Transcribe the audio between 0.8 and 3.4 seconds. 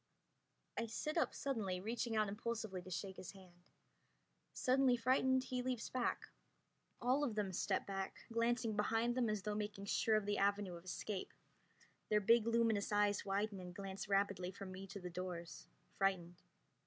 sit up suddenly, reaching out impulsively to shake his